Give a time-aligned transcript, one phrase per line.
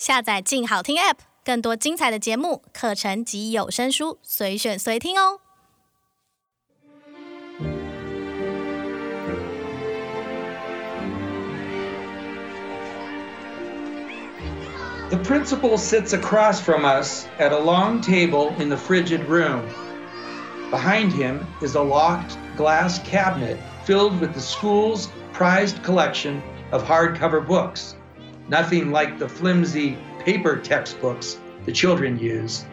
[0.00, 5.39] 下载“静好听 ”App，更多精彩的节目、课程及有声书，随选随听哦。
[15.09, 19.61] The principal sits across from us at a long table in the frigid room.
[20.71, 27.45] Behind him is a locked glass cabinet filled with the school's prized collection of hardcover
[27.45, 27.95] books,
[28.47, 32.65] nothing like the flimsy paper textbooks the children use.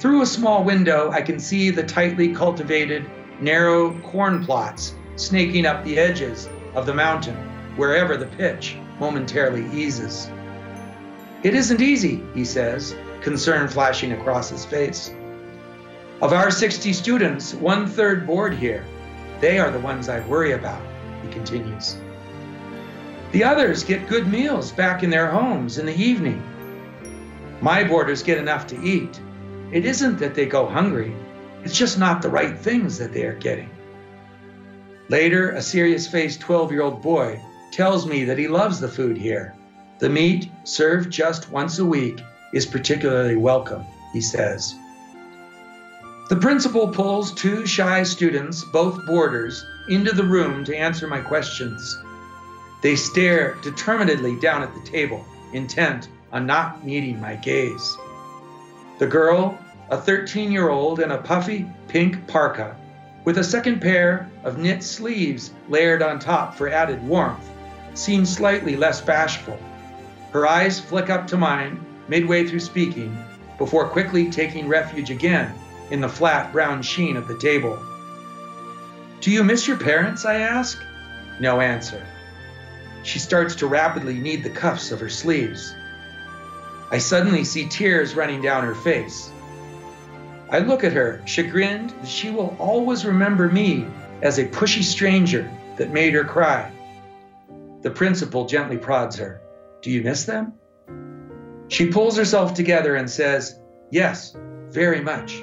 [0.00, 3.08] Through a small window, I can see the tightly cultivated,
[3.40, 7.36] narrow corn plots snaking up the edges of the mountain
[7.76, 10.30] wherever the pitch momentarily eases.
[11.42, 15.12] It isn't easy, he says, concern flashing across his face.
[16.20, 18.84] Of our 60 students, one third board here.
[19.40, 20.80] They are the ones I worry about,
[21.22, 21.96] he continues.
[23.34, 26.40] The others get good meals back in their homes in the evening.
[27.60, 29.20] My boarders get enough to eat.
[29.72, 31.12] It isn't that they go hungry,
[31.64, 33.68] it's just not the right things that they are getting.
[35.08, 37.42] Later, a serious faced 12 year old boy
[37.72, 39.52] tells me that he loves the food here.
[39.98, 42.20] The meat, served just once a week,
[42.52, 44.76] is particularly welcome, he says.
[46.28, 51.98] The principal pulls two shy students, both boarders, into the room to answer my questions.
[52.84, 57.96] They stare determinedly down at the table, intent on not meeting my gaze.
[58.98, 62.76] The girl, a 13 year old in a puffy pink parka,
[63.24, 67.48] with a second pair of knit sleeves layered on top for added warmth,
[67.94, 69.58] seems slightly less bashful.
[70.32, 73.16] Her eyes flick up to mine midway through speaking
[73.56, 75.54] before quickly taking refuge again
[75.90, 77.78] in the flat brown sheen of the table.
[79.22, 80.26] Do you miss your parents?
[80.26, 80.78] I ask.
[81.40, 82.06] No answer.
[83.04, 85.74] She starts to rapidly knead the cuffs of her sleeves.
[86.90, 89.30] I suddenly see tears running down her face.
[90.50, 93.86] I look at her, chagrined that she will always remember me
[94.22, 96.72] as a pushy stranger that made her cry.
[97.82, 99.42] The principal gently prods her.
[99.82, 100.54] Do you miss them?
[101.68, 103.58] She pulls herself together and says,
[103.90, 104.34] Yes,
[104.70, 105.42] very much.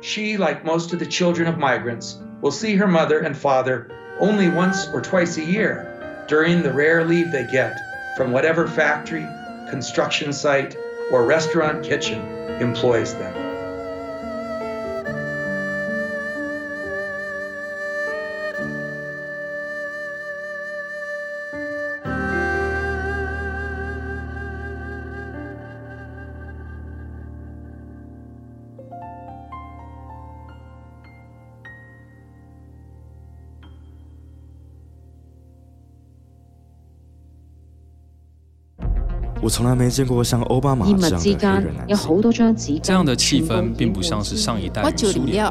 [0.00, 4.48] She, like most of the children of migrants, will see her mother and father only
[4.48, 5.93] once or twice a year
[6.26, 7.78] during the rare leave they get
[8.16, 9.26] from whatever factory,
[9.68, 10.76] construction site,
[11.10, 12.20] or restaurant kitchen
[12.60, 13.43] employs them.
[39.44, 41.86] 我从来没见过像奥巴马这样的黑人男
[42.56, 42.80] 性。
[42.82, 45.46] 这样的气氛并不像是上一代苏联。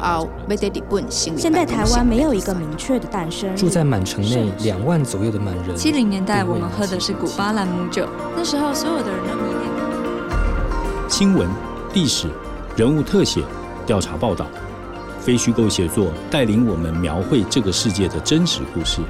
[1.08, 3.54] 现在台湾没有一个明确的诞生。
[3.54, 5.76] 住在满城内两万左右的满人。
[5.76, 11.08] 七零年代我们喝的是古巴朗姆酒，那时候所有的人都迷恋。
[11.08, 11.48] 新闻、
[11.94, 12.26] 历史、
[12.74, 13.44] 人物特写、
[13.86, 14.44] 调查报道，
[15.20, 19.00] 非虚构写作带领我们描绘这个世界的真实故事。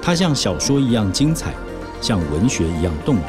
[0.00, 1.52] 它像小说一样精彩，
[2.00, 3.24] 像文学一样动人。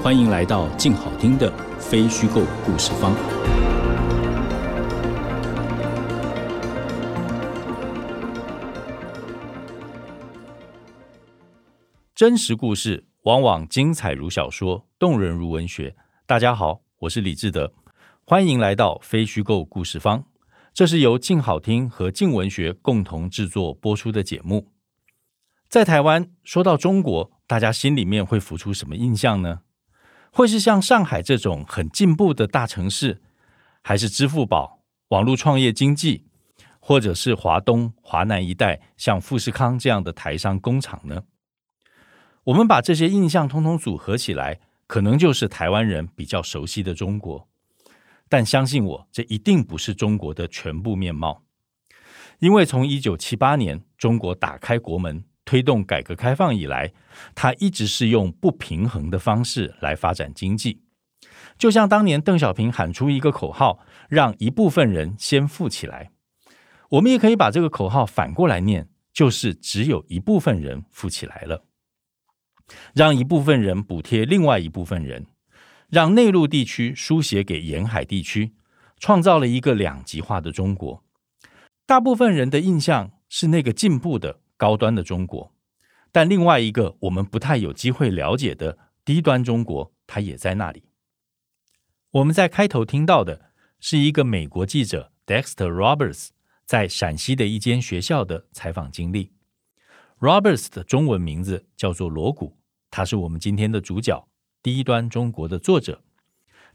[0.00, 3.12] 欢迎来到静好听的非虚构故事方。
[12.14, 15.96] 真实故事往往精彩如小说，动人如文学。
[16.26, 17.72] 大家好，我是李志德，
[18.24, 20.26] 欢迎来到非虚构故事方。
[20.72, 24.68] 这是由静好听和静文学共同制作播出的节目。
[25.68, 29.62] 在台湾，说到中国，大家心里面会浮出什么印象呢？
[30.32, 33.22] 会是像上海这种很进步的大城市，
[33.82, 36.26] 还是支付宝、网络创业经济，
[36.78, 41.24] 或者是华东、华南一带像富士康这样的台商工厂呢？
[42.44, 47.48] 我们把这些印象通通组合起来，可能就是台湾人比较熟悉的中国。
[48.28, 51.42] 但相信我，这一定不是中国的全部面貌，
[52.38, 56.92] 因为从一九七八年中国打开国门，推动改革开放以来，
[57.34, 60.82] 他一直是用不平衡的方式来发展经济。
[61.56, 63.78] 就像当年邓小平喊出一个口号，
[64.10, 66.10] 让一部分人先富起来。
[66.90, 71.64] 我们也可以把这个口号反过来念，就是只有一部分人富起来了，
[72.94, 75.28] 让一部分人补贴另外一部分人，
[75.88, 78.52] 让内陆地区输血给沿海地区，
[78.98, 81.02] 创造了一个两极化的中国。
[81.86, 84.40] 大部分人的印象是那个进步的。
[84.58, 85.54] 高端的中国，
[86.12, 90.82] 但另外一个我们不太有机会了解的低端中国，它也在那里。
[92.10, 96.28] 我们在开头听到的是一个美国记者 Dexter Roberts
[96.66, 99.32] 在陕西的一间学校的采访经历。
[100.18, 102.56] Roberts 的中文名字叫做罗古，
[102.90, 104.28] 他是我们今天的主角，
[104.62, 106.02] 低端中国的作者。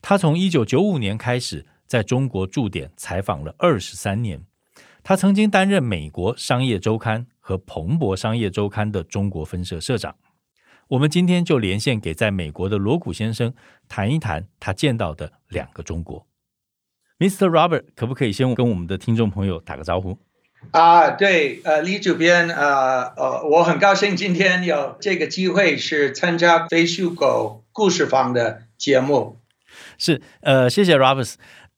[0.01, 4.45] 他从一九九五年开始在中国驻点采访了二十三年。
[5.01, 10.15] 他曾经担任美国商业周刊和彭博商业周刊的中国分社社长。
[10.87, 13.53] 我们今天就连线给在美国的罗古先生，
[13.89, 16.25] 谈一谈他见到的两个中国。
[17.19, 17.49] Mr.
[17.49, 20.17] Robert，可不可以先跟我们的听众朋友打个招呼？
[20.71, 29.39] 啊，对，呃，李主编，呃，呃，我很高兴今天有这个机会是参加飞书购故事坊的节目。
[29.97, 31.33] 是，呃，谢谢 Robert。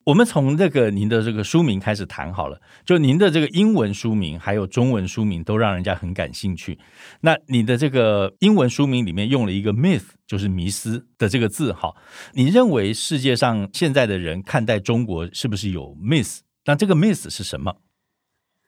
[0.05, 6.77] 我们从这个您的这个书名开始谈好了，就您的这个英文书名还有中文书名都让人家很感兴趣。
[7.21, 11.95] 那你的这个英文书名里面用了一个 myth，就是迷思的这个字，哈。
[12.33, 16.41] 你认为世界上现在的人看待中国是不是有 myth？
[16.65, 17.77] 那这个 myth 是什么？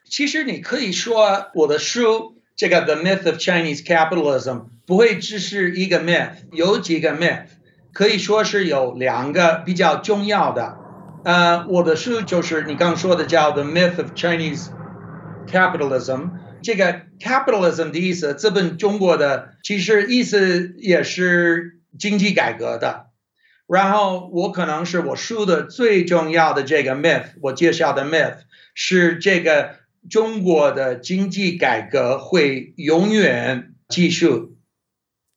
[0.10, 7.46] 其实你可以说我的书这个 The Myth of Chinese Capitalism 不会只是一个 myth，有几个 myth，
[7.94, 10.87] 可以说是有两个比较重要的。
[11.28, 14.70] 呃，我的书就是你刚说的叫《The Myth of Chinese
[15.46, 16.22] Capitalism》。
[16.62, 23.08] 这个 capitalism 的意思，资本中国的其实意思也是经济改革的。
[23.68, 28.38] 然后我可能是我书的最重要的这个 myth，我介绍的 myth
[28.74, 29.72] 是这个
[30.10, 34.54] 中国的经济改革会永远继续。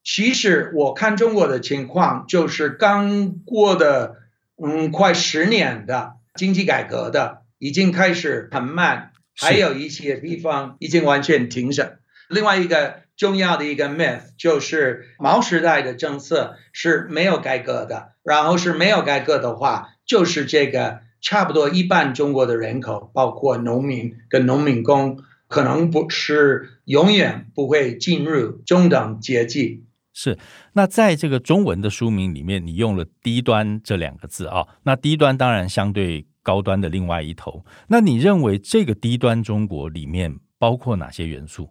[0.04, 4.19] 其实我看中国的情况，就是刚过的。
[4.62, 11.98] 嗯，快十年的经济改革的已经开始很慢，还有一些地方已经完全停止。
[12.28, 25.18] 另外一个重要的一个 myth 就是毛时代的政策是没有改革的，然后是没有改革的话，就是这个差不多一半中国的人口，包括农民跟农民工，
[25.48, 29.84] 可能不是永远不会进入中等阶级。
[30.22, 30.37] 是，
[30.75, 34.67] 那在这个中文的书名里面，你用了“低端”这两个字啊。
[34.82, 37.64] 那低端当然相对高端的另外一头。
[37.88, 41.70] 那你认为这个低端中国里面包括哪些元素？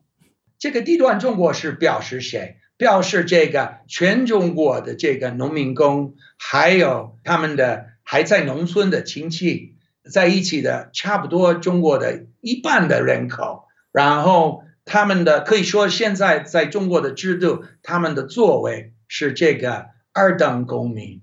[0.57, 2.55] 这个低端中国是表示谁？
[2.75, 9.75] 表示这个全中国的这个农民工，还有他们的还在农村的亲戚
[10.11, 14.63] 在一起的，差不多中国的一半的人口，然后。
[14.89, 21.21] 他们的可以说，现在在中国的制度，他们的作为是这个二等公民。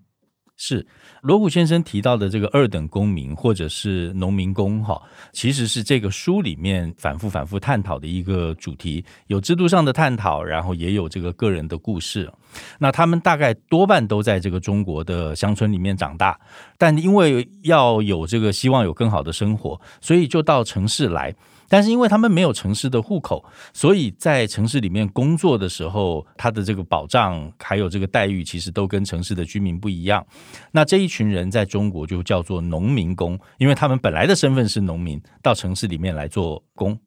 [0.56, 0.86] 是
[1.20, 5.02] 罗古先生提到的这个二等公民，或者是农民工，哈，
[5.32, 12.30] 其实是这个书里面反复反复探讨的一个主题，有制度上的探讨，然后也有这个个人的故事。
[12.78, 16.38] 那他们大概多半都在这个中国的乡村里面长大，
[16.78, 21.34] 但因为要有这个希望有更好的生活，所以就到城市来。
[21.68, 30.24] 但是因为他们没有城市的户口，所以在城市里面工作的时候，他的这个保障还有这个待遇，其实都跟城市的居民不一样。
[30.72, 36.98] 那这一群人在中国就叫做农民工，因为他们本来的身份是农民，到城市里面来做工。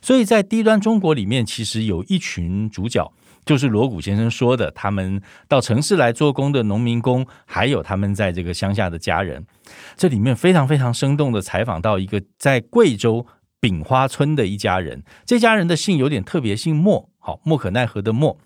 [0.00, 3.12] 所以在低端中国里面，其实有一群主角，
[3.44, 9.46] 就是罗谷先生说的，他们到城市来做工的农民工，还有他们在这个乡下的家人。
[9.94, 13.26] 这里面非常非常生动的采访到一个在贵州。
[13.66, 18.38] 饼花村的一家人，这家人的姓有点特别，姓莫，好，莫可奈何的莫。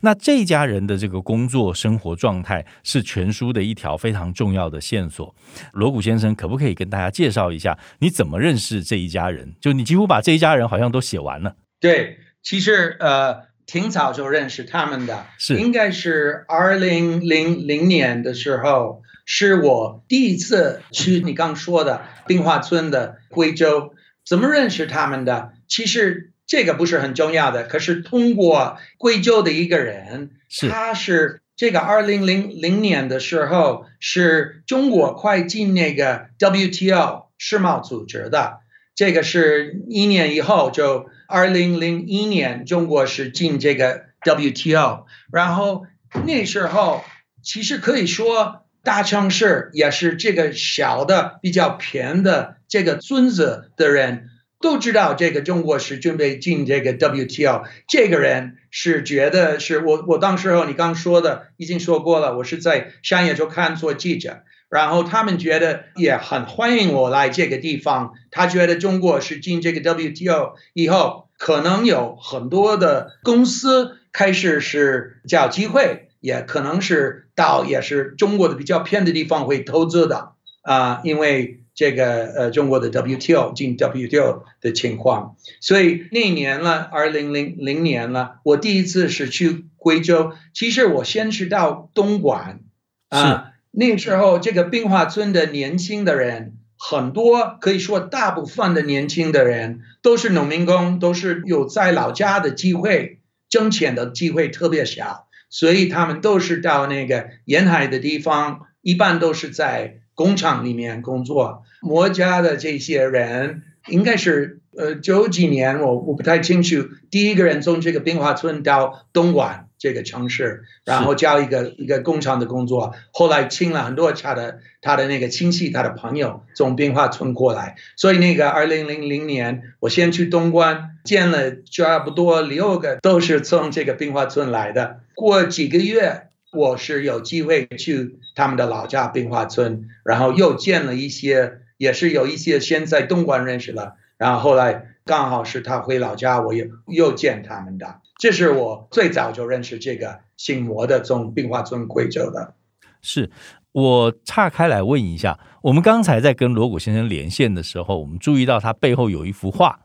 [0.00, 5.32] 那这家人的这个工作生活状态是全书的一条非常重要的线索。
[5.74, 9.54] 罗谷先生，可不可以跟大家介绍一下你怎么认识这一家人？
[9.60, 11.54] 就你几乎把这一家人好像都写完了。
[11.78, 23.94] 对，其实呃挺早就认识他们的，是应该是二零零零年的时候，是我第一次去你刚说的冰花村的贵州。
[24.26, 25.52] 怎么认识他们的？
[25.68, 27.64] 其实这个不是很重要的。
[27.64, 38.60] 可是通过贵州的一个人，是他是这个二零零零年的时候，是中国快进那个 WTO 世贸组织的。
[38.94, 45.06] 这个是一年以后，就二零零一年，中国是进这个 WTO。
[45.32, 45.86] 然后
[46.24, 47.04] 那时候
[47.42, 48.60] 其实可以说。
[48.84, 57.62] 大城市也是这个小的比较偏的这个村子的人都知道，这个中国是准备进这个 WTO。
[57.86, 68.14] 这个人是觉得是我我当时候你刚说的已经说过了，我是在商业周刊做记者，然后他们觉得也很欢迎我来这个地方。
[68.32, 76.08] 他觉得中国是进这个 WTO 以后，可能有很多的公司开始是找机会。
[76.18, 80.30] 也可能是到也是中国的比较偏的地方会投资的
[80.62, 92.60] 啊，因为这个呃中国的 WTO 进 WTO 的情况，所以那年了，二零零零年了，我第一次是去贵州，其实我先是到东莞
[93.08, 105.26] 啊，那时候这个冰化村的年轻的人很多，可以说大部分的年轻的人都是农民工，都是有在老家的机会，挣钱的机会特别小。
[105.50, 111.63] 所以他们都是到那个沿海的地方，一般都是在工厂里面工作。
[111.84, 122.94] 摩家的这些人应该是呃九几年，我我不太清楚，第一个人从这个冰华村到东莞这个城市，然后交一个一个工厂的工作。
[123.12, 127.76] 后来请了很多他的他的那个亲戚、他的朋友从冰华村过来。
[127.96, 135.00] 所以那个二零零零年，我先去东莞见了差不多六个，都是从这个冰华村来的。
[135.14, 148.00] 过几个月，我是有机会去他们的老家冰华村，然后又见了一些，也是有一些先在东莞认识了，然后后来刚好是他回老家，我又又见他们的。
[148.18, 152.54] 这是我最早就认识这个姓摩的，从冰华村贵州的。
[153.02, 153.30] 是
[153.72, 159.80] 我岔开来问一下，我们刚才在跟罗谷先生连线的时候，我们注意到他背后有一幅画，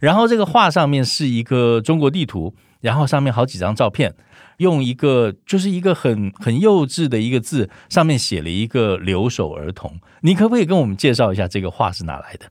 [0.00, 4.14] 然后这个画上面是一个中国地图，然后上面好几张照片。
[4.58, 9.98] 用一个就是一个很很幼稚的一个字，上面写了一个留守儿童。
[10.20, 12.46] 你可不可以跟我们介绍一下这个画是哪来的？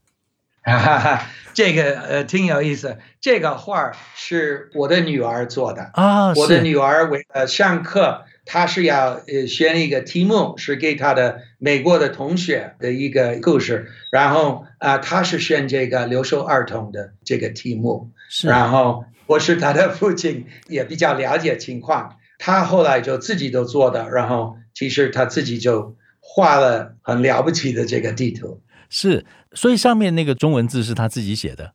[0.63, 1.21] 哈哈，
[1.53, 2.97] 这个呃挺有意思。
[3.21, 6.33] 这个画是我的女儿做的啊。
[6.33, 13.91] 我的女儿为呃上课，她是要呃选一个题目，是给他的美国的同学的一个故事。
[14.09, 18.09] 然后啊、呃，她是选这个留守儿童的这个题目。
[18.29, 19.05] 是，然后。
[19.27, 22.15] 我是他的父亲，也比较了解情况。
[22.39, 28.61] 他后来就自己都做的，然后其实他自己就画了很了不起的这个地图。
[28.89, 31.73] 是，所以上面那个中文字是他自己写的。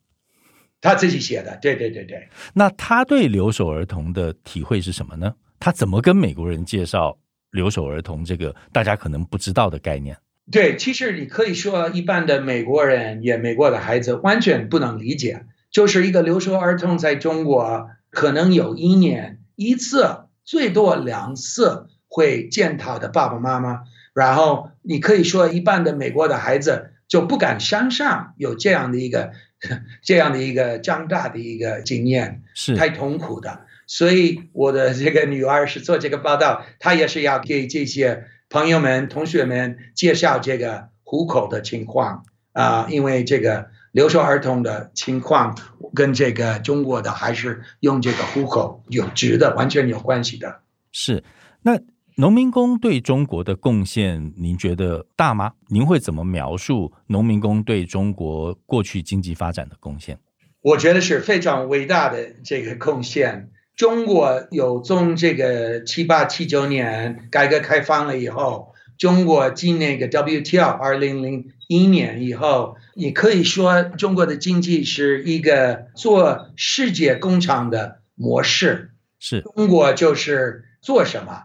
[0.81, 2.27] 他自己写的，对对对对。
[2.55, 5.35] 那他对留守儿童的体会是什么呢？
[5.63, 7.17] 他怎么跟美国人介绍
[7.53, 10.17] 留守儿童这个大家可能不知道的概念？
[10.51, 15.47] 对，其实你可以说，一般的美国人也美国的孩子完全不能理解。
[15.71, 23.83] 就是一个留守儿童在中国，可能有一年一次，最多两次会见他的爸爸妈妈。
[24.15, 29.31] 然后你可以说，一般的美国的孩子就不敢想象有这样的一个
[30.03, 33.61] 这样的一个长大的一个经验，是太痛苦的。
[33.93, 43.71] 所以我的这个女儿是做这个报道，她也是要给这些朋友们、同学们介绍这个户口的情况啊，因为这个。
[43.93, 45.55] 留守儿童的情况
[45.95, 50.63] 跟这个中国的还是用这个户口有直的，完全有关系的。
[50.93, 51.23] 是，
[51.61, 51.79] 那
[52.17, 55.53] 农民工对中国的贡献，您觉得大吗？
[55.69, 60.19] 您会怎么描述农民工对中国过去经济发展的贡献？
[60.63, 63.51] 我觉得是非常伟大的这个贡献。
[63.77, 72.77] 中国有从这个七八七九年改革开放了以后，中国进那个 WTO 二零零一年以后。
[72.95, 78.91] 你可以说，中国的经济是一个做世界工厂的模式。
[79.19, 81.45] 是，中国就是做什么，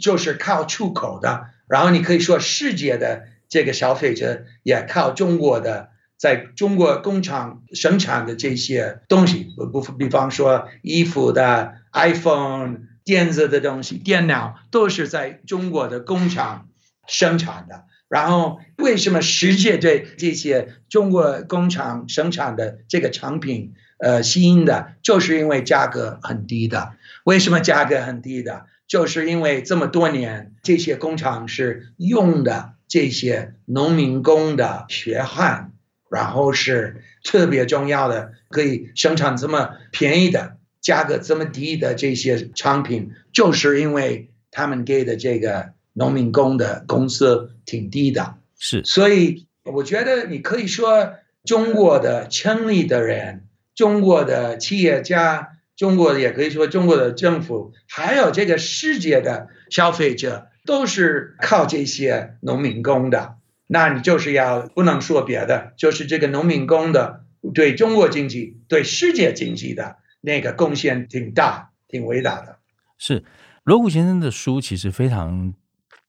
[0.00, 1.44] 就是靠出口的。
[1.68, 5.89] 然后你可以说，世界的这个消费者也靠中国的，
[6.20, 16.68] 在中国工厂生产的这些东西，不不，比方说衣服的、iPhone、电子的东西、电脑，都是在中国的工厂
[17.06, 17.86] 生产的。
[18.06, 26.92] 然后，为什么世界对这些中国工厂生产的这个产品，呃，吸引的，就是因为价格很低的。
[27.24, 28.66] 为什么价格很低的？
[28.86, 35.69] 就是因为这么多年，这些工厂是用的这些农民工的血汗，
[36.10, 45.72] 然后是特别重要的，可以生产这么便宜的、价格这么低的这些产品，就是因为他们给的这个。
[45.92, 51.14] 农民工的工资挺低的，是，所以我觉得你可以说，
[51.44, 63.34] 中国的城里的人，中国的企业家，中国也可以说中国的政府，还有这个世界的消费者，都是靠这些农民工的。
[63.72, 67.24] 那你就是要不能说别的，就是这个农民工的
[67.54, 72.58] 对中国经济、对世界经济的那个贡献挺大、挺伟大的。
[72.98, 73.24] 是，
[73.62, 75.54] 罗谷先生的书其实非常。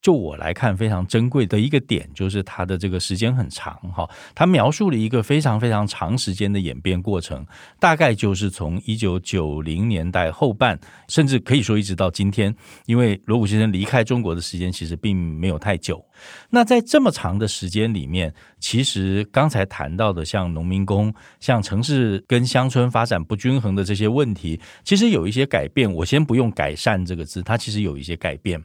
[0.01, 4.09] 就我来看非常珍贵的一个点，就是它的这个时间很长哈。
[4.33, 7.45] 它描述了一个非常非常长时间的演变过程，
[7.79, 12.53] 大概就是从一九九零年代后半，甚至可以说一直到今天。
[12.87, 16.03] 因为罗武先生离开中国的时间其实并没有太久。
[16.49, 25.91] 那在这么长的时间里面，其实刚才谈到的像农民工、像城市跟乡村发展不均衡的这些问题，其实有一些改变。
[25.91, 28.61] 我先不用“改善”这个字，它其实有一些改变。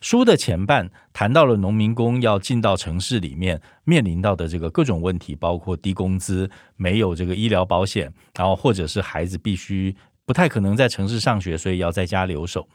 [0.00, 12.68] 书的前半谈到了农民工要进到城市里面面临到的这个各种问题，包括低工资、没有这个医疗保险，然后或者是孩子必须不太可能在城市上学，所以要在家留守。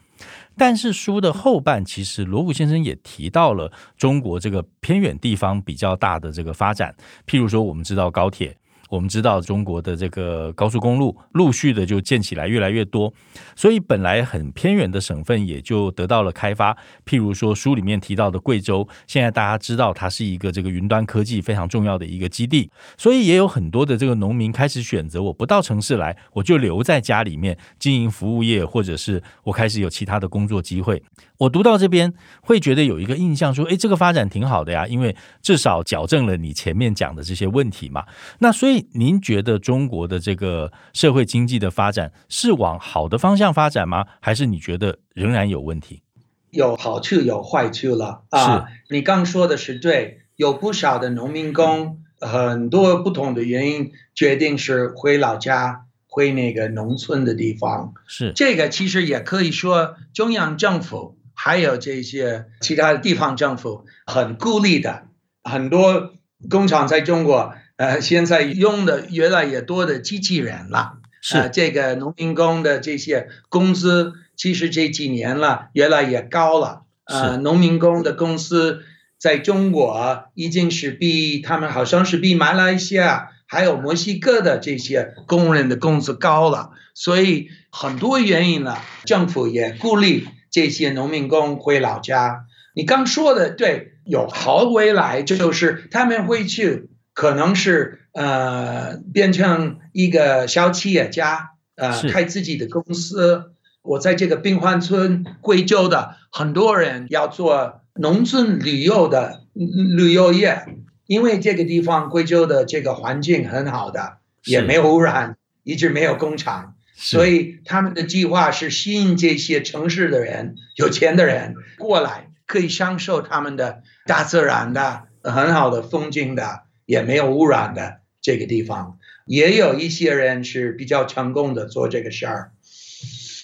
[0.56, 6.94] 但是书的后半，其实罗武先生也提到了中国这个偏远地方比较大的这个发展，
[7.26, 8.56] 譬如说我们知道高铁。
[8.88, 13.12] 我们知道中国的这个高速公路陆续的就建起来越来越多，
[13.56, 16.72] 所以本来很偏远的省份也就得到了开发。
[17.04, 31.02] 譬如说书里面提到的贵州，现在大家知道它是一个这个云端科技非常重要的一个基地，所以也有很多的这个农民开始选择，我不到城市来，我就留在家里面经营服务业，或者是我开始有其他的工作机会。
[31.38, 38.04] 我读到这边会觉得有一个印象说，诶，这个发展挺好的呀，因为至少矫正了你前面讲的这些问题嘛。
[38.38, 38.75] 那所以。
[38.92, 44.06] 您觉得中国的这个社会经济的发展是往好的方向发展吗？
[44.20, 46.02] 还是你觉得仍然有问题？
[46.50, 48.66] 有好处有坏处了啊！
[48.88, 57.92] 你刚说的是对，有不少的农民工，很多不同的原因决定是回老家，回那个农村的地方。
[58.06, 65.08] 是这个其实也可以说中央政府还有这些其他的地方政府很孤立的，
[65.44, 66.14] 很多
[66.48, 67.52] 工厂在中国。
[67.76, 76.84] 呃，现在用的越来越多的机器人了，是、呃、这个农民工的这些工资，其实这几年了越来越高了。
[77.04, 78.80] 呃，农民工的工资
[79.18, 92.46] 在中国已经是比他们好像是比马来西亚还有墨西哥的这些工人的工资高了，所以很多原因呢，政府也鼓励这些农民工回老家。
[92.74, 96.88] 你刚说的对，有好未来，就是他们会去。
[97.16, 103.52] 可能是呃变成一个小企业家，呃开自己的公司。
[103.80, 110.66] 我在这个病患村，贵州的很多人要做农村旅游的旅游业，
[111.06, 126.65] 因为这个地方贵州的这个环境很好的，也没有污染，一直没有工厂，所以他们的计划是吸引这些城市的人、有钱的人过来，可以享受他们的大自然的很好的风景的。
[126.86, 132.52] 也没有污染的这个地方，也有一些人是比较成功的做这个事儿。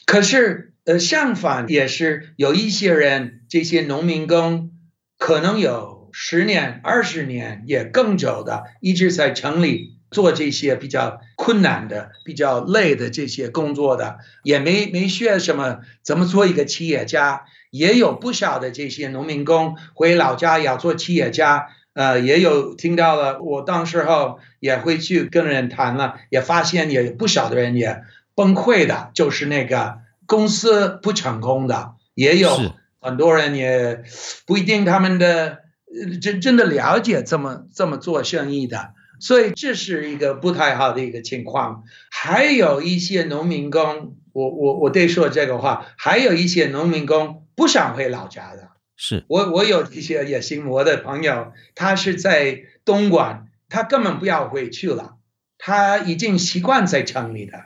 [0.07, 4.71] 可是，呃，相反也是有一些人，这些农民工
[5.19, 17.45] 可能有十年、二十年也更久的，一直在城里做这些比较困难的、比较累的这些工作的，也没没学什么怎么做一个企业家。
[17.71, 21.69] 也有不少的这些农民工回老家要做企业家。
[21.95, 28.03] 呃，也有听到了，我当时候也会去跟人谈了，也发现也有不少的人也
[28.35, 34.03] 崩溃的，就是那个公司不成功的，也有很多人也
[34.47, 35.59] 不一定他们的
[36.23, 41.85] 真真的了解这么这么做生意的，所以这是一个不太好的一个情况。
[42.11, 48.72] 还有一些农民工，我我我得说这个话，还有一些农民工不想回老家的。
[48.97, 55.17] 是我我有一些也姓罗的朋友，他是在东莞，他根本不要回去了，
[55.59, 57.65] 他已经习惯在城里的。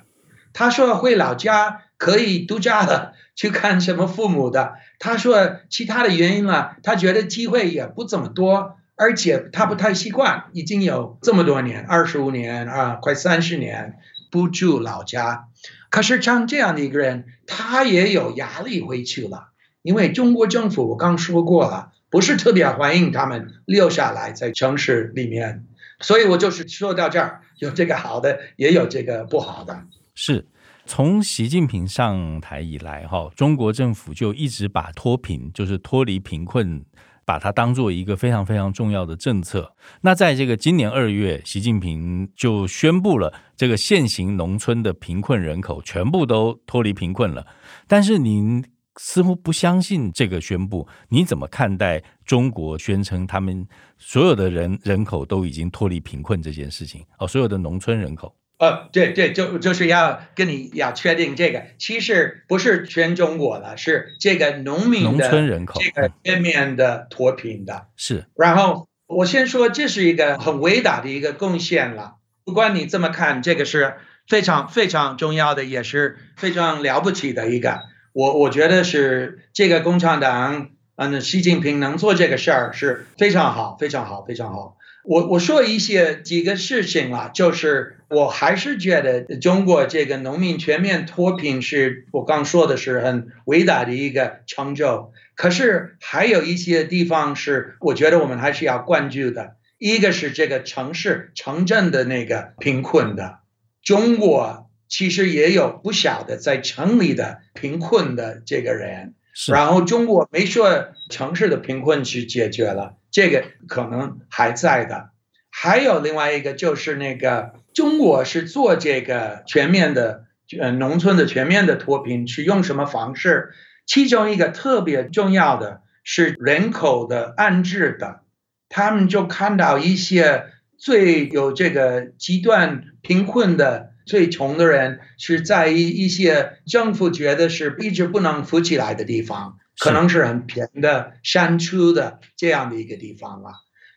[0.52, 4.76] 他说回老家可以度假了，去看什么父母的。
[4.98, 13.98] 他说其他的原因了，他觉得机会也不怎么多，而且他不太习惯，已经有这么多年，二十五年啊，快三十年
[14.30, 15.48] 不住老家。
[15.90, 19.48] 可是像这样的一个人，他也有压力回去了。
[19.86, 25.64] 因为中国政府我刚说过了，不是特别欢迎他们留下来在城市里面，
[26.00, 29.84] 所以我就是说到这儿，有这个好的，也有这个不好的。
[30.16, 30.44] 是
[30.86, 36.84] 从习近平上台以来，哈，中国政府就一直把脱贫，就是脱离贫困，
[37.24, 39.72] 把它当做一个非常非常重要的政策。
[40.00, 47.46] 那在这个今年二月，习近平就宣布了，这个现行农村的贫困人口全部都脱离贫困了。
[47.86, 48.64] 但是您。
[48.98, 53.66] 似乎不相信这个宣布，你怎么看待中国宣称他们
[53.98, 57.04] 所有的人人口都已经脱离贫困这件事情？
[57.18, 67.88] 哦，所有的农村人口，呃，对对，就就是要跟你要确定这个，其实不是全中国的，是这个农民的农村人口这个全面的脱贫的。
[67.96, 68.24] 是。
[68.34, 72.14] 然后我先说，这是一个很伟大的一个贡献了。
[72.44, 77.80] 不管你这么看，这个是非常非常重要的，也是非常了不起的一个。
[78.16, 84.78] 我我觉得是这个共产党，嗯，习近平能做这个事儿是非常好，非常好，非常好。
[85.04, 95.12] 我我说一些几个事情啊，就是我还是觉得中国这个农民全面脱贫是我刚说的是很伟大的一个成就。
[95.34, 99.56] 可是还有一些地方是我觉得我们还是要关注的。
[99.76, 103.40] 一个是这个城市城镇的那个贫困的，
[103.82, 109.14] 中国其实也有不少的在城里的贫困的这个人。
[109.48, 112.96] 然后中国没说城市的贫困去解决了。
[113.10, 115.10] 这个可能还在的，
[115.50, 120.24] 还有另外一个就是那个中国是做这个全面的
[120.58, 123.50] 呃农村的全面的脱贫是用什么方式？
[123.86, 128.20] 其中一个特别重要的是人口的安置的，
[128.68, 130.46] 他们就看到一些
[130.76, 139.58] 最有这个极端贫困的最穷的人是在一一些政府觉得是一直不能富起来的地方。
[139.78, 143.52] 可能是很偏的山区的这样的一个地方啊，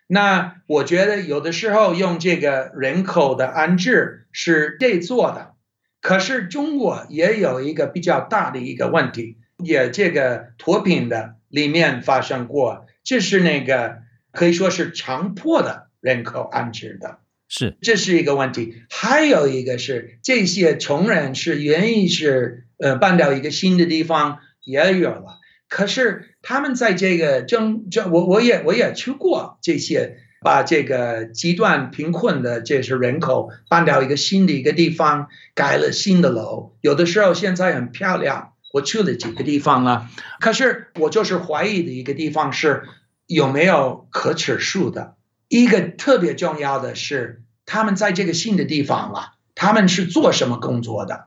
[0.07, 5.53] 那我觉得有的时候用这个人口的安置是对做的，
[6.01, 13.99] 可是中国也有一个比较大的一个问题，也这个脱贫的里面发生过，这是那个
[14.33, 17.19] 可以说是强迫的人口安置的，
[17.49, 25.39] 是这是一个问题，还有一个是这些穷人是愿意是呃搬到一个新的地方也有了。
[25.67, 38.53] 可是他们在这个正这我我也我也去过这些，把这个极端贫困的这些人口搬到一个新的一个地方，盖了新的楼，有的时候现在很漂亮。
[38.71, 42.83] 我去了几个地方啊，可是我就是怀疑的一个地方是
[43.25, 45.15] 有没有可持续的。
[45.49, 51.25] 一个特别重要的是，他们在这个新的地方啊，他们是做什么工作的？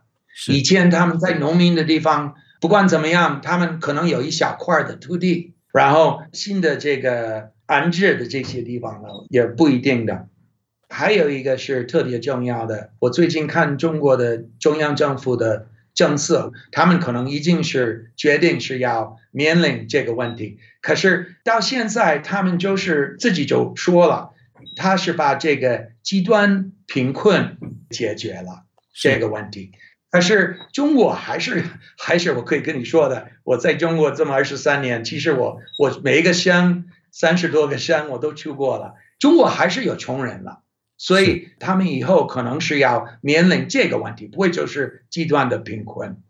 [0.49, 2.37] 以前他们在农民的地方。
[2.63, 10.29] 不管怎么样，他们可能有一小块的土地，然后新的这个安置的这些地方呢，也不一定的。
[10.89, 24.31] 还有一个是特别重要的，我最近看中国的中央政府的政策，他们可能已经是决定是要面临这个问题，可是到现在他们就是自己就说了，
[24.77, 27.59] 他是把这个极端贫困
[27.91, 29.73] 解决了这个问题。
[30.11, 31.65] 但是中国还是
[31.97, 40.61] 还是我可以跟你说的，我在中国这么二十三年，其实我我每一个乡三十多个乡我都去过了，中国还是有穷人了，
[41.03, 46.23] 所以他们以后可能是要面临这个问题，不会就是极端的贫困。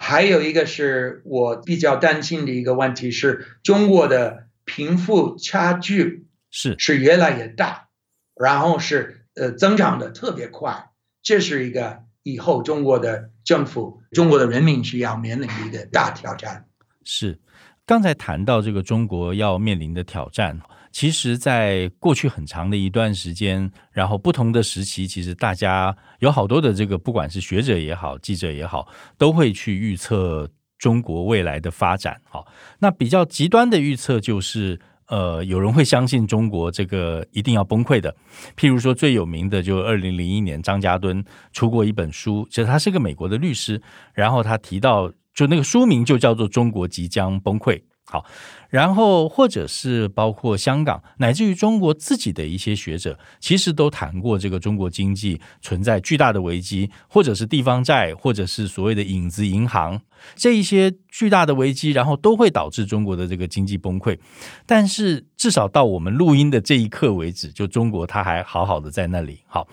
[0.00, 7.86] 还有一个是我比较担心的一个问题是，中国的贫富差距是是越来越大，
[8.34, 10.90] 然后是呃增长的特别快，
[11.22, 12.04] 这是一个。
[12.28, 16.66] 以后中国的政府、中国的人民需要面临的一个大挑战。
[17.04, 17.38] 是，
[17.86, 20.60] 刚才谈到这个中国要面临的挑战，
[20.98, 32.18] 其实，在过去很长的一段时间，然后不同的时期，其实大家有好多的这个，不管是学者也好、记者也好，都会去预测中国未来的发展。
[32.24, 32.46] 好，
[32.78, 34.80] 那比较极端的预测就是。
[35.08, 38.12] 呃，有人会相信中国这个一定要崩溃的，
[38.56, 43.80] 譬如说最有名的就二零零一年张家敦出过一本书，其实他是个美国的律师，
[44.14, 47.74] 然后他提到就那个书名就叫做《中国即将崩溃》。
[48.08, 48.24] 好，
[48.70, 60.00] 然后或者是包括香港，乃至于中国自己的一些学者，其实都谈过这个中国经济存在巨大的危机，或者是地方债，或者是所谓的影子银行，
[60.36, 64.16] 这一些巨大的危机，然后都会导致中国的这个经济崩溃。
[64.64, 69.40] 但是至少到我们录音的这一刻为止，就中国它还好好的在那里。
[69.48, 69.66] 好，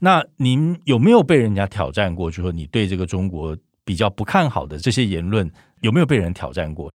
[0.00, 2.28] 那您有没有被人家挑战过？
[2.32, 5.48] 就说你对这个中国比较不看好的这些言论，
[5.82, 6.90] 有没有被人挑战过？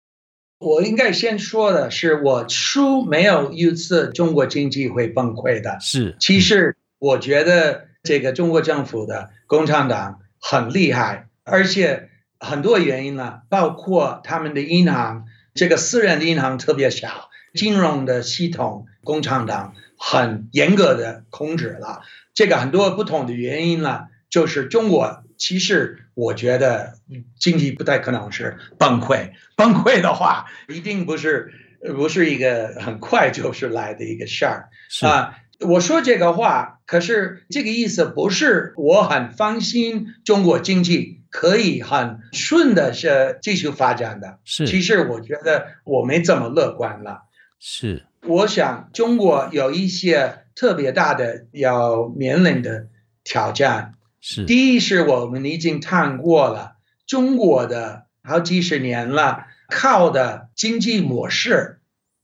[0.59, 5.79] 我应该先说的是，我书没有预测中国经济会崩溃的。
[5.81, 12.09] 是，其实我觉得这个中国政府的共产党很厉害，而且
[12.41, 22.03] 很多原因呢，包括他们的银行，这个私人的银行特别小，金融的系统，共产党很严格的控制了。
[22.35, 25.23] 这个很多不同的原因呢，就是中国。
[25.39, 26.99] 其实我觉得
[27.39, 31.53] 经济不太可能是崩溃，崩溃的话一定不是
[31.97, 34.69] 不是一个很快就是来的一个事儿
[35.03, 35.39] 啊。
[35.61, 44.39] 我说这个话，可是这个意思不是我很放心中国经济可以很顺的是继续发展的。
[44.45, 47.23] 是，其实我觉得我没这么乐观了。
[47.59, 52.87] 是，我想中国有一些特别大的要面临的
[53.25, 53.95] 挑战。
[54.21, 56.77] 是，第一是我们已经谈过了，
[57.07, 61.77] 中国的好几十年了靠的经济模式。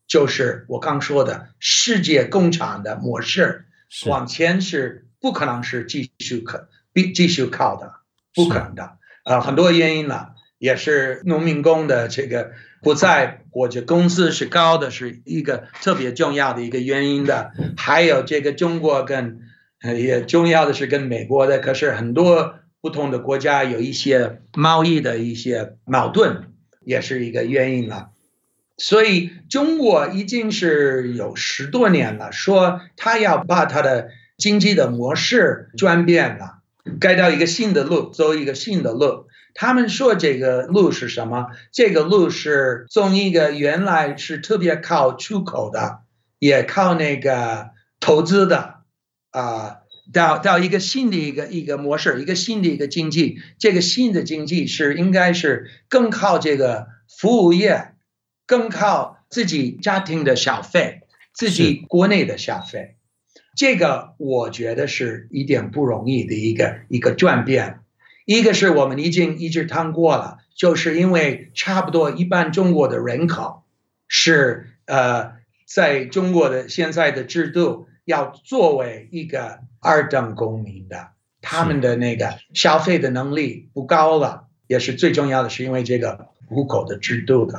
[0.06, 3.64] 就是我刚说的世界工厂的模式，
[4.06, 7.94] 往前是不可能是继续可必继续靠的，
[8.34, 8.82] 不可能的。
[9.22, 12.52] 啊、呃，很多原因了，也是农民工的这个
[12.82, 17.52] 不在，或者工资是高的，是一个特别重要的一个原因的。
[17.78, 19.40] 还有这个中国跟
[19.84, 26.52] 也重要的是跟美国的，可是很多不同的国家有一些贸易的一些矛盾，
[26.84, 28.10] 也是一个原因了。
[28.76, 36.58] 所以中国已经是有十多年了，说他要把他的经济的模式转变了，
[36.98, 39.26] 改到一个新的路，走一个新的路。
[39.54, 41.46] 他们说这个路是什么？
[41.70, 46.00] 这个路是从一个原来是特别靠出口的，
[46.40, 47.68] 也靠那个
[48.00, 48.73] 投资的，
[49.34, 49.76] 啊、呃，
[50.12, 53.40] 到到一个新的一个一个模式，一个新的一个经济。
[53.58, 56.86] 这个新的经济是应该是更靠这个
[57.20, 57.90] 服务业。
[58.46, 61.00] 更靠自己家庭的消费，
[61.32, 62.96] 自己国内的消费，
[63.56, 67.78] 这个我觉得是一点不容易的一个一个转变。
[68.26, 73.62] 一个是我们已经一直谈过了，就是因为差不多一半中国的人口
[74.08, 75.32] 是呃，
[75.66, 81.08] 在中国的现在的制度要作为一个二等公民的，
[81.40, 87.58] 他们的那个消费的能力不高了，也是最重要的是因为这个户口的制度的。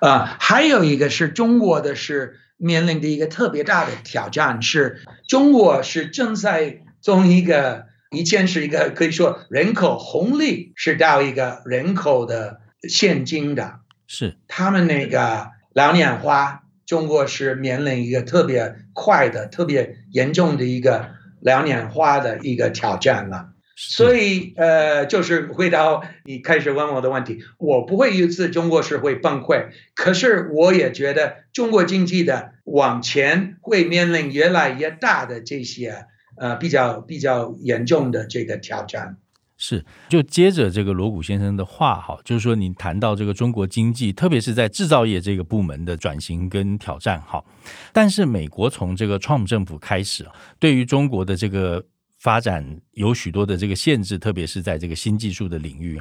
[0.00, 23.48] 啊、呃，还有一个是中国的是面临的一个特别大的挑战，是中国是正在从一个以前是一个可以说人口红利，是到一个人口的现金的，是他们那个老年化，中国是面临一个特别快的、特别严重的一个两年化的一个挑战了。
[23.74, 36.04] 所以，呃，就是回到你开始问我的问题，我不会预测中国是会崩溃，可是我也觉得中国经济的往前会面临越来越大的这些
[36.36, 39.16] 呃比较比较严重的这个挑战。
[39.64, 47.44] 是，就接着这个罗谷先生的话，哈，就是说你谈到这个中国经济，特别是在制造业这个部门的转型跟挑战，哈，
[47.92, 51.84] 但是美国从这个川普政府开始，对于中国的这个。
[52.18, 56.00] 发展有许多的这个限制，特别是在这个新技术的领域。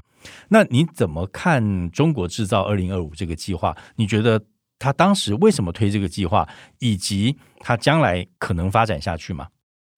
[0.50, 3.76] 那你怎么看中国制造二零二五这个计划？
[3.96, 4.40] 你觉得
[4.78, 6.48] 他当时为什么推这个计划，
[6.78, 9.48] 以及他将来可能发展下去吗？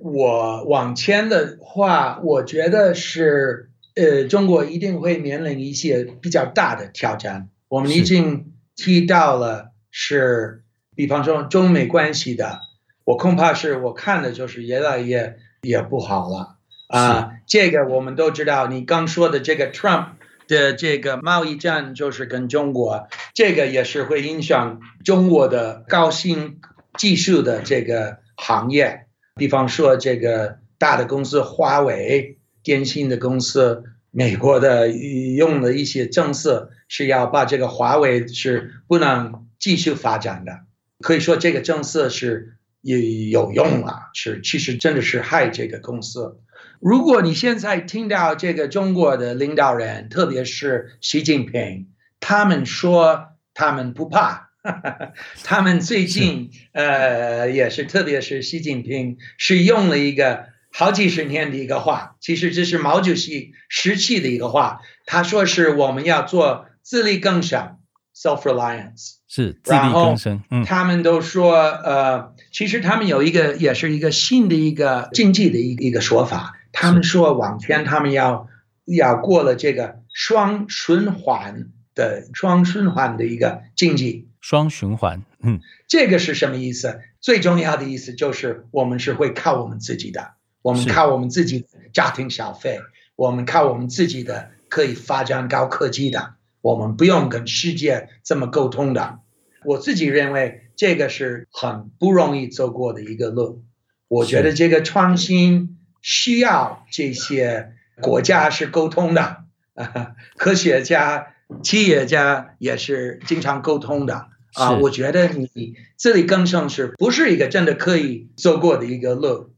[0.04, 7.50] 我往前的话，我觉得是呃，中国一定会面临一些比较大的挑战。
[7.70, 10.64] 我们已经提到了是，是
[10.96, 12.60] 比方说中美关系的，
[13.06, 15.38] 我恐怕是我看的就是越来越。
[15.66, 16.58] 也不好了
[16.90, 17.36] 啊！
[17.48, 20.08] 这个我们都知道，你刚说的这个 Trump
[20.46, 26.60] 的这个贸易战，就是跟中国，这个也是会影响中国的高新
[26.98, 29.08] 技术的这个行业。
[29.36, 40.62] 比方说，这个大的公司华为、电信的公司，美国的用的一些政策是要把这个华为是不能继续发展的。
[41.00, 42.58] 可以说，这个政策是。
[42.86, 46.42] 也有用啊，是其实真的是害这个公司。
[46.82, 51.88] 如果你现在听到这个中国的领导人，特别是习近平，
[52.20, 54.50] 他们说他们不怕，
[55.44, 67.78] 他们最近呃也是，特别是习近平是用了一个好几十年的一个话，其实这是毛主席时期的一个话，他说是我们要做自力更生。
[68.16, 70.44] Self-reliance 是自力更生。
[70.52, 76.54] 嗯，他们都说，呃，其实他们有一个，也是一个新的一个经济的一一个说法。
[76.72, 78.48] 他们说，往前他们要
[78.86, 84.30] 要过了这个双循环的双循环的一个经济。
[84.44, 87.00] 双循环，嗯，这个是什么意思？
[87.22, 92.82] 最重要的意思就是，我们是会靠我们自己的，我们靠我们自己的家庭消费，
[93.16, 96.34] 我们靠我们自己的可以发展高科技的。
[96.60, 99.20] 我们不用跟世界这么沟通的，
[99.64, 103.64] 我自己认为这个是很不容易走过的一个路。
[104.10, 111.28] 我觉得这个创新需要这些国家是沟通的，啊 科学家、
[111.64, 119.52] 企业家也是经常沟通的啊，我觉得你自力更生是不是一个真的可以走过的一个路？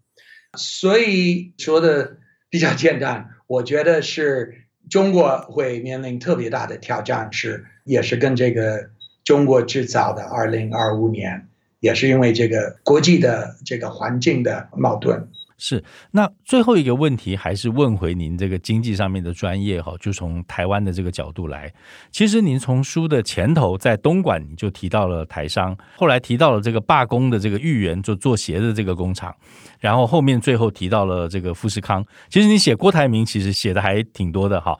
[0.57, 2.17] 所以说的
[2.49, 8.89] 比较简单，我觉得是中国会面临特别大的挑战，是也是跟这个
[9.23, 15.27] 中国制造的二零二五年，也是因为这个国际的这个环境的矛盾。
[15.57, 21.71] 是，那最后一个问题还是问回您这个经济上面的专业哈，就从台湾的这个角度来。
[22.11, 29.33] 其实您从书的前头在东莞你就提到了台商，后来提到了这个罢工的这个豫园做做鞋的这个工厂，
[29.79, 32.05] 然后后面最后提到了这个富士康。
[32.29, 34.77] 其实你写郭台铭其实写的还挺多的哈。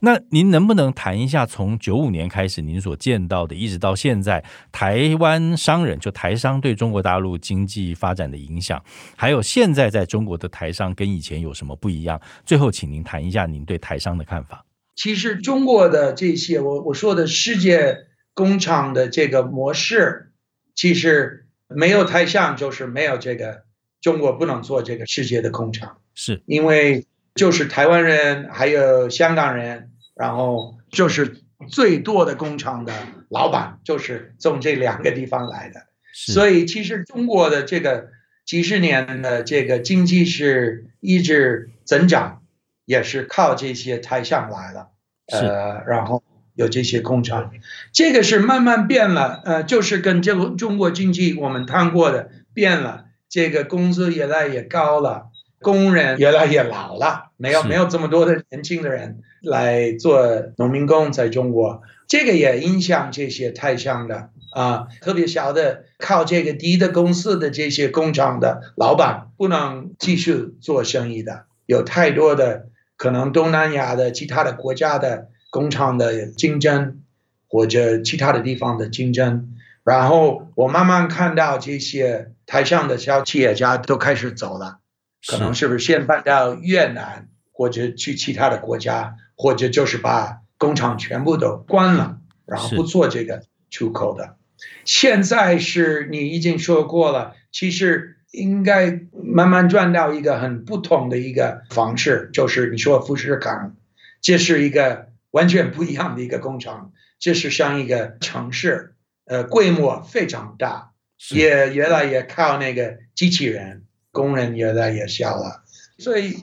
[0.00, 8.82] 那您能不能谈一下从九五年开始您所见到的，一直到现在台湾商人就台商对中国大陆经济发展的影响，
[9.16, 10.06] 还有现在在。
[10.14, 12.20] 中国的台商跟以前有什么不一样？
[12.46, 14.64] 最后，请您谈一下您对台商的看法。
[14.94, 20.30] 其实，中国的这些我我说的世界工厂的这个模式，
[20.76, 23.64] 其实没有台商，就是没有这个
[24.00, 32.92] 中国不能做这个世界的工厂，是因为就是台湾人还有香港人，然后就是最多的工厂的
[33.30, 35.80] 老板就是从这两个地方来的，
[36.14, 38.10] 所以其实中国的这个。
[38.44, 42.42] 几十年的这个经济是一直增长，
[42.84, 44.88] 也是靠这些台商来了，
[45.32, 46.22] 呃，然后
[46.54, 47.50] 有这些工厂，
[47.92, 55.28] 这个是慢慢变了，呃，就是跟这个中国经济我们谈过的变了，这个工资越来越高了，
[55.60, 64.28] 工人越来越老了，没有没有这么多的年轻的人来做农民工在中国，这个也影响这些台商的。
[64.54, 77.02] 啊，特别小的靠这个低的公司的这些工厂的老板不能继续做生意的，有太多的可能东南亚的其他的国家的工厂的竞争，
[77.48, 79.56] 或者其他的地方的竞争。
[79.82, 84.78] 然后我慢慢看到这些台上的小企业家都开始走了，
[85.26, 94.36] 可能是不是先搬到越南，或者去其他的国家，或者就是把工厂全部都关了，然后不做这个出口的。
[94.84, 103.76] 现在是你已经说过了，其实应该慢慢转到一个很不同的一个方式，就是你说富士康，
[104.20, 108.92] 这是一个完全不一样的一个工厂，这是像一个城市，
[109.24, 110.90] 呃，规模非常大，
[111.30, 115.62] 也越来越靠那个机器人，工人越来越小了，
[115.96, 116.36] 所以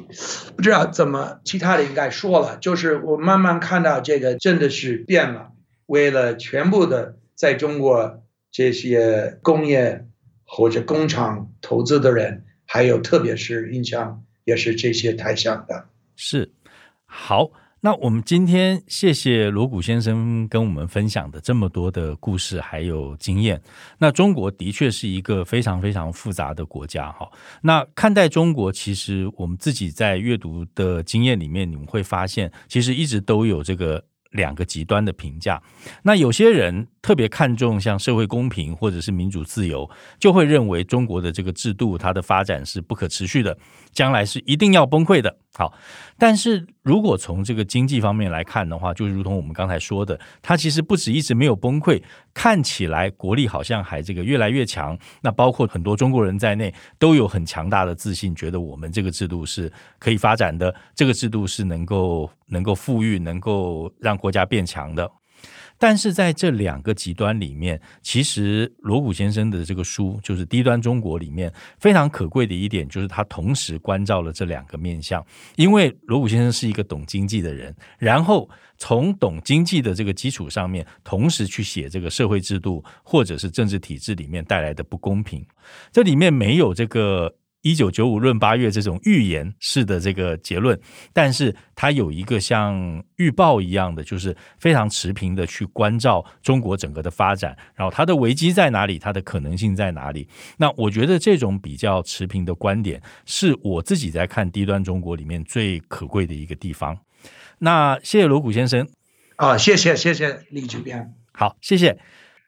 [0.56, 5.52] 不知道怎么其他的应该说了，就是我慢慢看到这个真的是变了，
[5.86, 7.18] 为了全部的。
[7.42, 10.06] 在中国这些工业
[10.44, 15.88] 或者工厂投资的人，还有特别是印象也是这些台商的。
[16.16, 16.52] 是，
[17.06, 17.50] 好，
[17.80, 23.60] 那我们今天谢谢罗谷先生跟我们分享的这么多的故事还有经验。
[23.98, 27.28] 那中国的确是一个非常非常复杂的国家哈。
[27.64, 34.06] 那看待中国，其实我们自己在阅读的经验里面，你们会发现，其实一直都有这个。
[34.32, 35.62] 两个极端的评价，
[36.04, 43.58] 那有些人特别看重像社会公平或者是民主自由，就会认为中国的这个制度它的发展是不可持续的，
[43.92, 45.36] 将来是一定要崩溃的。
[45.54, 45.74] 好，
[46.18, 52.02] 但是如果从这个经济方面来看的话，就如同我们刚才说的，它其实不止一直没有崩溃，
[52.34, 54.98] 看起来国力好像还这个越来越强。
[55.22, 65.12] 那包括很多中国人在内，都有很强大的自信，觉得我们这个制度是可以发展的，这个制度是能够能够富裕，能够让国家变强的。
[65.82, 75.26] 但是在这两个极端里面，其实罗古先生的这个书就是《低端中国》里面非常可贵的一点，就是他同时关照了这两个面向。
[75.56, 85.44] 因为罗古先生是一个懂经济的人，然后从懂经济的这个基础上面，同时去写这个社会制度或者是政治体制里面带来的不公平。
[85.92, 87.36] 这里面没有这个。
[87.62, 90.80] 一九九五论八月这种预言式的这个结论，
[91.14, 100.28] 但是它有一个像预报一样的，就是非常持平的去关照中国整个的发展，然后它的危机在哪里，它的可能性在哪里。
[100.58, 106.98] 那我觉得这种比较持平的观点，是我自己在看低端中国里面最可贵的一个地方。
[107.60, 108.88] 那谢谢罗谷先生
[109.36, 112.00] 啊，谢谢谢谢李主编，好，谢谢，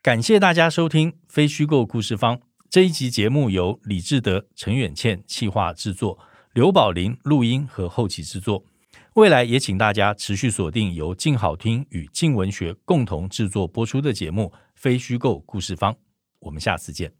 [0.02, 2.53] 感谢大家收听非虚构故事坊。
[2.74, 6.18] 这一集节目由李志德、陈远倩企划制作，
[6.54, 8.66] 刘宝林录音和后期制作。
[9.14, 15.94] 未来也请大家持续锁定由静好听与静文学共同制作播出的节目《非虚构故事方》。
[16.40, 17.14] 我们下次见。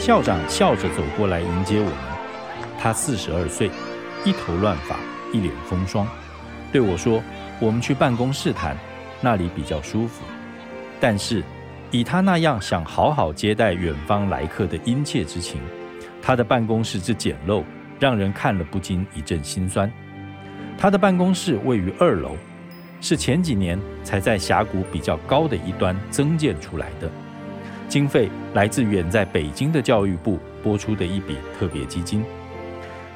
[0.00, 3.70] 校长笑着走过来迎接我们，他四十二岁。
[4.26, 4.98] 一头乱发，
[5.32, 6.06] 一脸风霜，
[6.72, 7.22] 对我说
[7.58, 8.76] ：“我们去办公室谈，
[9.20, 10.24] 那里比较舒服。”
[11.00, 11.42] 但是，
[11.90, 15.60] 以他那样想好好接待远方来客的殷切之情，
[16.22, 17.64] 他的办公室之简陋，
[17.98, 19.90] 让人看了不禁一阵心酸。
[20.78, 22.36] 他的办公室位于二楼，
[23.00, 27.10] 是前几年才在峡谷比较高的一端增建出来的，
[27.88, 32.22] 经费来自远在北京的教育部拨出的一笔特别基金。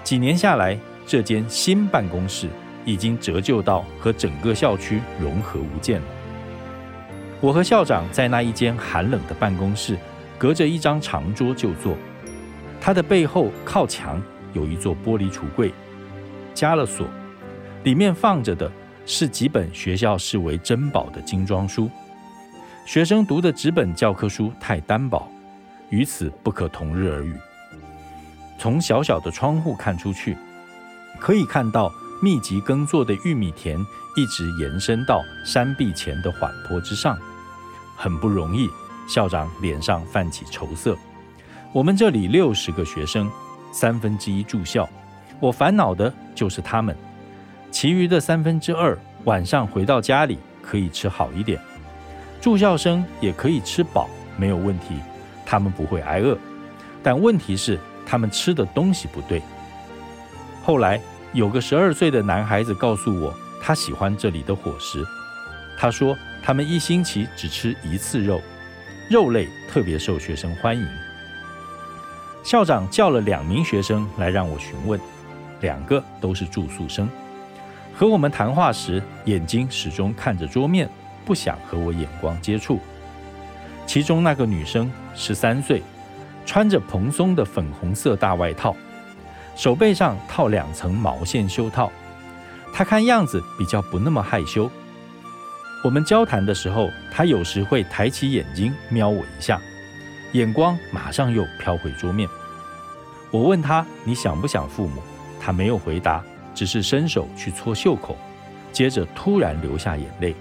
[0.03, 0.77] 几年下来，
[1.07, 2.49] 这间新办公室
[2.85, 6.07] 已经折旧到和整个校区融合无间了。
[7.41, 9.99] 我和校长在那一间寒冷的办公室，
[10.39, 11.97] 隔着一张长桌就坐。
[12.81, 14.23] 他的背后靠墙
[14.53, 15.73] 有一座玻璃橱柜，
[16.53, 17.07] 加了锁，
[17.83, 18.71] 里面放着的
[19.07, 21.91] 是几本学校视为珍宝的精装书。
[22.87, 25.27] 学生读的纸本教科书太单薄，
[25.89, 27.35] 与此不可同日而语。
[28.59, 30.37] 从小小的窗户看出去，
[31.19, 31.91] 可以看到
[32.25, 33.79] 密集耕作的玉米田
[34.17, 37.19] 一直延伸到山壁前的缓坡之上。
[37.95, 38.67] 很不容易，
[39.07, 40.97] 校长脸上泛起愁色。
[41.71, 43.31] 我们这里六十个学生，
[43.71, 44.89] 三分之一住校，
[45.39, 46.97] 我烦恼的就是他们。
[47.71, 51.61] 其余的三分之二晚上回到家里可以吃好一点，
[52.41, 54.09] 住校生也可以吃饱，
[54.39, 54.95] 没有问题，
[55.45, 56.39] 他们不会挨饿。
[57.03, 59.43] 但问题是，他们吃的东西不对。
[60.63, 60.99] 后来
[61.35, 65.05] 有个十二岁的男孩子告诉我，他喜欢这里的伙食。
[65.77, 66.17] 他说。
[66.47, 68.39] 他们一星期只吃一次肉，
[69.09, 70.87] 肉类特别受学生欢迎。
[72.45, 75.01] 校长叫了两名学生来让我询问，
[75.63, 77.09] 两个都是住宿生，
[77.95, 80.87] 和我们谈话时眼睛始终看着桌面，
[81.25, 82.79] 不想和我眼光接触。
[83.87, 85.83] 其中那个女生十三岁，
[86.45, 88.77] 穿着蓬松的粉红色大外套，
[89.55, 91.91] 手背上套两层毛线袖套，
[92.73, 94.71] 他看样子比较不那么害羞。
[95.85, 99.61] 我们交谈的时候，他有时会抬起眼睛瞄我一下，
[100.33, 102.29] 眼光马上又飘回桌面。
[103.31, 105.03] 我问他：“你想不想父母？”
[105.41, 106.25] 他没有回答，
[106.55, 108.17] 只是伸手去搓袖口，
[108.73, 110.35] 接着突然流下眼泪。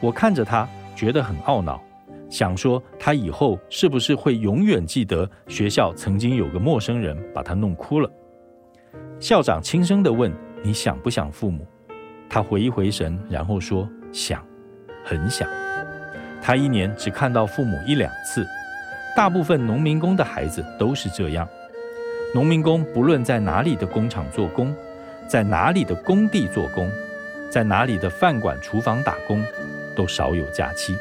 [0.00, 1.80] 我看着他，觉得很懊恼，
[2.28, 8.10] 想说他以后是不是会永远记得学校曾经有个陌生人把他弄哭了？
[9.18, 10.30] 校长轻声地问
[10.62, 11.66] ：“你想不想父母？”
[12.28, 14.44] 他回一回神，然后说：“想。”
[15.02, 15.48] 很想，
[16.42, 18.44] 他一年只看到父母一两次。
[19.16, 21.48] 大部分农民工的孩子都是这样。
[22.34, 24.74] 农民工不论在哪里的工厂做工，
[25.28, 26.90] 在哪里的工地做工，
[27.48, 29.42] 在哪里的饭馆、厨房打工，
[29.94, 30.94] 都少有假期。